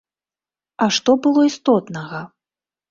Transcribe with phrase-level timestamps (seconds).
[0.85, 2.27] А што было істотнага?